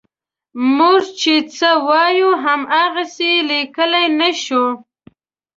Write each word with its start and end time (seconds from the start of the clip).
موږ 0.77 1.03
چې 1.21 1.33
څه 1.55 1.69
وایو 1.87 2.29
هماغسې 2.45 3.29
یې 3.35 3.45
لیکلی 3.49 4.05
نه 4.19 4.29
شو. 4.43 4.65